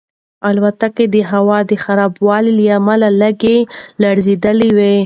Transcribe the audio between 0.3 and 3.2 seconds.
الوتکه د هوا د خرابوالي له امله